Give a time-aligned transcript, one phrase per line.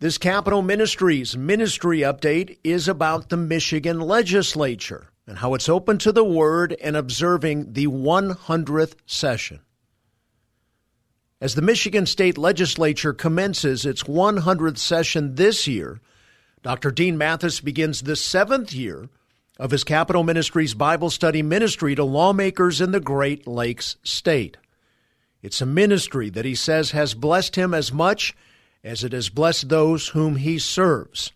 [0.00, 6.10] This Capitol Ministries ministry update is about the Michigan legislature and how it's open to
[6.10, 9.60] the word and observing the 100th session.
[11.38, 16.00] As the Michigan State Legislature commences its 100th session this year,
[16.62, 16.90] Dr.
[16.90, 19.10] Dean Mathis begins the seventh year
[19.58, 24.56] of his Capitol Ministries Bible study ministry to lawmakers in the Great Lakes State.
[25.42, 28.34] It's a ministry that he says has blessed him as much
[28.82, 31.32] as it has blessed those whom he serves.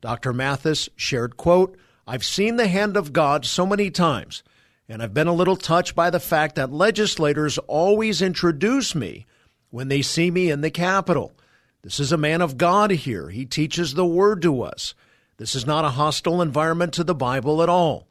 [0.00, 0.32] Dr.
[0.32, 1.76] Mathis shared, quote,
[2.06, 4.42] I've seen the hand of God so many times,
[4.88, 9.26] and I've been a little touched by the fact that legislators always introduce me
[9.70, 11.32] when they see me in the Capitol.
[11.82, 13.30] This is a man of God here.
[13.30, 14.94] He teaches the word to us.
[15.38, 18.08] This is not a hostile environment to the Bible at all.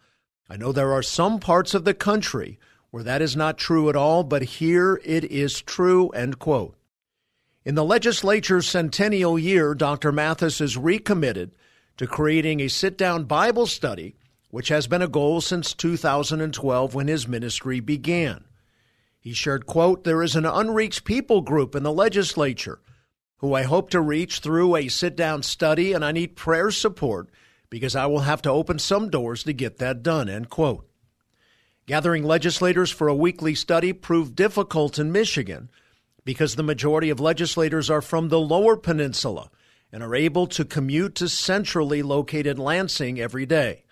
[0.49, 2.59] I know there are some parts of the country
[2.91, 6.76] where that is not true at all, but here it is true, end quote.
[7.65, 10.11] In the legislature's centennial year, Dr.
[10.11, 11.55] Mathis is recommitted
[11.97, 14.15] to creating a sit down Bible study,
[14.51, 18.43] which has been a goal since 2012 when his ministry began.
[19.20, 22.81] He shared, quote, There is an unreached people group in the legislature
[23.37, 27.31] who I hope to reach through a sit down study, and I need prayer support
[27.71, 30.87] because I will have to open some doors to get that done, end quote.
[31.87, 35.70] Gathering legislators for a weekly study proved difficult in Michigan
[36.26, 39.49] because the majority of legislators are from the lower peninsula
[39.91, 43.84] and are able to commute to centrally located Lansing every day.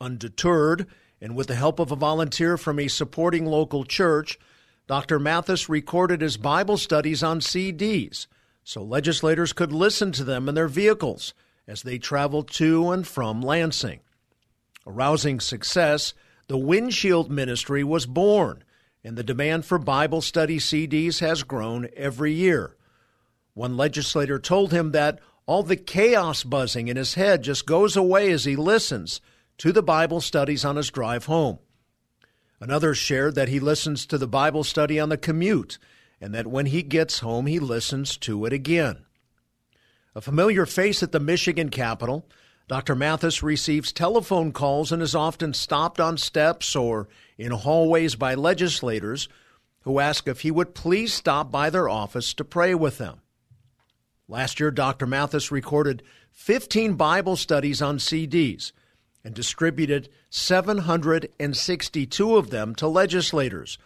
[0.00, 0.86] Undeterred,
[1.20, 4.38] and with the help of a volunteer from a supporting local church,
[4.86, 5.18] Dr.
[5.18, 8.26] Mathis recorded his Bible studies on CDs
[8.64, 11.32] so legislators could listen to them in their vehicles
[11.66, 14.00] as they traveled to and from Lansing.
[14.86, 16.12] Arousing success,
[16.48, 18.62] the Windshield Ministry was born
[19.04, 22.76] and the demand for Bible study CDs has grown every year.
[23.54, 28.30] One legislator told him that all the chaos buzzing in his head just goes away
[28.30, 29.20] as he listens
[29.58, 31.58] to the Bible studies on his drive home.
[32.60, 35.78] Another shared that he listens to the Bible study on the commute
[36.20, 39.04] and that when he gets home, he listens to it again.
[40.14, 42.28] A familiar face at the Michigan Capitol,
[42.66, 42.94] Dr.
[42.94, 49.28] Mathis receives telephone calls and is often stopped on steps or in hallways by legislators
[49.82, 53.22] who ask if he would please stop by their office to pray with them.
[54.26, 55.06] Last year, Dr.
[55.06, 58.72] Mathis recorded 15 Bible studies on CDs
[59.24, 63.78] and distributed 762 of them to legislators,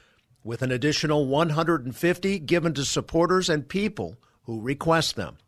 [0.42, 5.38] with an additional 150 given to supporters and people who request them.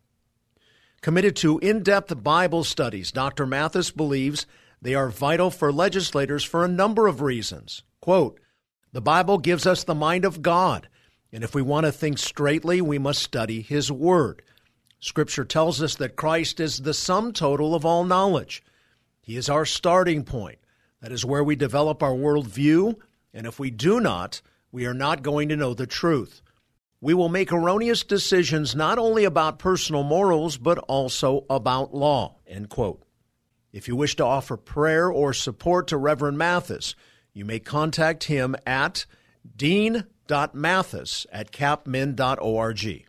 [1.01, 3.45] Committed to in depth Bible studies, Dr.
[3.45, 4.47] Mathis believes
[4.85, 7.83] they are vital for legislators for a number of reasons.
[8.01, 8.39] Quote,
[8.91, 10.87] the Bible gives us the mind of God,
[11.31, 14.41] and if we want to think straightly, we must study His Word.
[14.99, 18.63] Scripture tells us that Christ is the sum total of all knowledge.
[19.21, 20.59] He is our starting point.
[21.01, 22.95] That is where we develop our worldview,
[23.33, 24.41] and if we do not,
[24.71, 26.41] we are not going to know the truth
[27.05, 32.37] we will make erroneous decisions not only about personal morals, but also about law.
[32.47, 33.04] End quote.
[33.75, 36.95] If you wish to offer prayer or support to Reverend Mathis,
[37.33, 39.05] you may contact him at
[39.57, 43.05] dean.mathis at capmin.org.